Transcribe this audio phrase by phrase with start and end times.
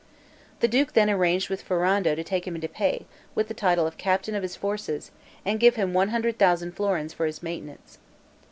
[0.61, 3.05] The duke then arranged with Ferrando to take him into pay,
[3.35, 5.11] with the title of captain of his forces,
[5.45, 7.99] and give him 100,000 florins for his maintenance.